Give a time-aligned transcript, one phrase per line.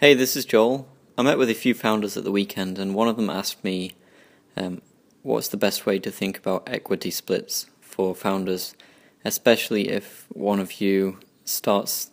[0.00, 0.88] Hey, this is Joel.
[1.18, 3.92] I met with a few founders at the weekend, and one of them asked me
[4.56, 4.80] um,
[5.20, 8.74] what's the best way to think about equity splits for founders,
[9.26, 12.12] especially if one of you starts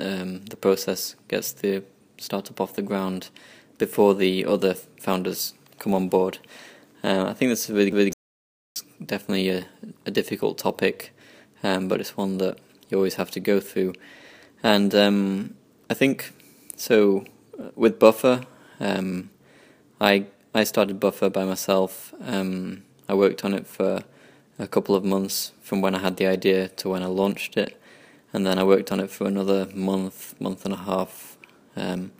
[0.00, 1.82] um, the process, gets the
[2.16, 3.28] startup off the ground
[3.76, 6.38] before the other founders come on board.
[7.04, 8.12] Uh, I think that's a really, really
[9.04, 9.66] definitely a,
[10.06, 11.14] a difficult topic,
[11.62, 12.58] um, but it's one that
[12.88, 13.92] you always have to go through.
[14.62, 15.56] And um,
[15.90, 16.32] I think
[16.78, 17.24] so
[17.58, 18.42] uh, with Buffer,
[18.78, 19.30] um,
[20.00, 22.14] I I started Buffer by myself.
[22.22, 24.04] Um, I worked on it for
[24.58, 27.80] a couple of months from when I had the idea to when I launched it,
[28.32, 31.36] and then I worked on it for another month, month and a half,
[31.76, 32.12] um,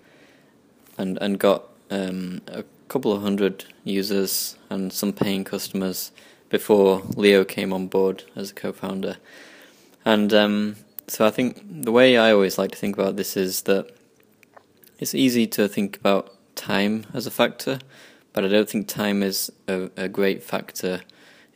[0.98, 6.11] and and got um, a couple of hundred users and some paying customers
[6.48, 9.19] before Leo came on board as a co-founder,
[10.05, 13.62] and um, so I think the way I always like to think about this is
[13.62, 13.95] that
[14.98, 17.79] it's easy to think about time as a factor,
[18.33, 21.03] but I don't think time is a, a great factor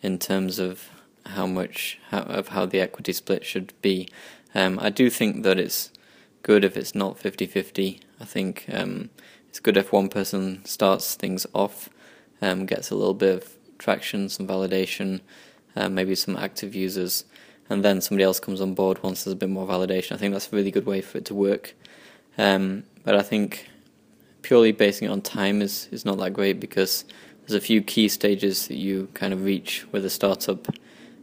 [0.02, 0.88] in terms of
[1.26, 4.08] how much how, of how the equity split should be.
[4.54, 5.90] Um, I do think that it's
[6.42, 8.00] good if it's not 50-50.
[8.20, 9.10] I think um,
[9.48, 11.88] it's good if one person starts things off,
[12.40, 15.20] um, gets a little bit of traction, some validation,
[15.74, 17.24] uh, maybe some active users,
[17.68, 20.12] and then somebody else comes on board once there's a bit more validation.
[20.12, 21.74] I think that's a really good way for it to work.
[22.38, 23.68] Um, but I think
[24.42, 27.04] purely basing it on time is, is not that great because
[27.40, 30.68] there's a few key stages that you kind of reach with a startup,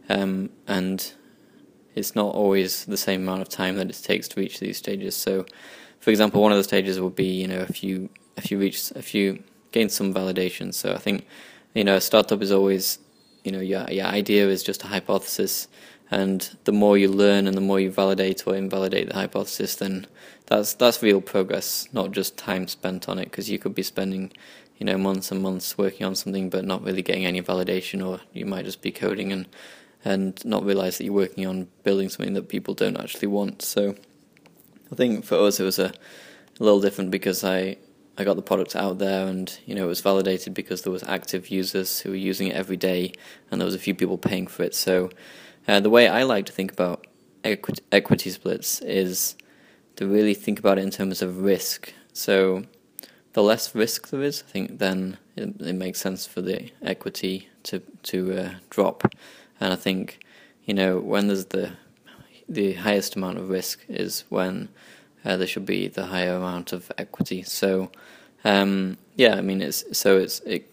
[0.08, 1.12] um, and
[1.94, 5.16] it's not always the same amount of time that it takes to reach these stages.
[5.16, 5.46] So,
[5.98, 8.92] for example, one of the stages would be you know if you if you reach
[8.96, 9.42] if you
[9.72, 10.74] gain some validation.
[10.74, 11.26] So I think
[11.74, 12.98] you know a startup is always
[13.44, 15.68] you know your your idea is just a hypothesis
[16.10, 20.06] and the more you learn and the more you validate or invalidate the hypothesis, then
[20.50, 23.26] that's that's real progress, not just time spent on it.
[23.26, 24.32] Because you could be spending,
[24.78, 28.20] you know, months and months working on something, but not really getting any validation, or
[28.32, 29.46] you might just be coding and
[30.04, 33.62] and not realize that you're working on building something that people don't actually want.
[33.62, 33.94] So,
[34.90, 35.92] I think for us it was a,
[36.58, 37.76] a little different because I
[38.18, 41.04] I got the product out there and you know it was validated because there was
[41.04, 43.12] active users who were using it every day
[43.50, 44.74] and there was a few people paying for it.
[44.74, 45.10] So
[45.68, 47.06] uh, the way I like to think about
[47.44, 49.36] equity, equity splits is
[50.00, 51.92] to really think about it in terms of risk.
[52.14, 52.64] So
[53.34, 57.50] the less risk there is, I think, then it, it makes sense for the equity
[57.64, 59.02] to to uh, drop.
[59.60, 60.20] And I think,
[60.64, 61.72] you know, when there's the
[62.48, 64.70] the highest amount of risk is when
[65.22, 67.42] uh, there should be the higher amount of equity.
[67.42, 67.90] So,
[68.42, 70.66] um, yeah, I mean, it's so it's it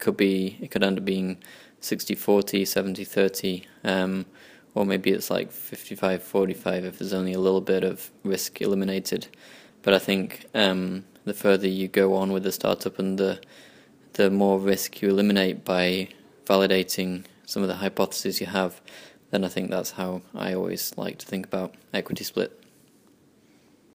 [0.00, 1.38] could be it could end up being
[1.80, 4.26] 60 40, 70 30, um,
[4.74, 9.28] or maybe it's like 55 45 if there's only a little bit of risk eliminated.
[9.82, 13.40] But I think um, the further you go on with the startup and the
[14.14, 16.08] the more risk you eliminate by
[16.44, 18.80] validating some of the hypotheses you have,
[19.30, 22.52] then I think that's how I always like to think about equity split.